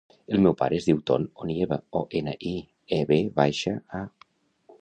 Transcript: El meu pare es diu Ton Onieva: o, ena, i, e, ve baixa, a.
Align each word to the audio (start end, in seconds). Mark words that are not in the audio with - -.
El 0.35 0.39
meu 0.45 0.53
pare 0.61 0.77
es 0.77 0.87
diu 0.87 1.01
Ton 1.09 1.27
Onieva: 1.43 1.77
o, 2.01 2.03
ena, 2.21 2.35
i, 2.53 2.57
e, 2.99 3.03
ve 3.13 3.23
baixa, 3.41 3.75
a. 4.01 4.07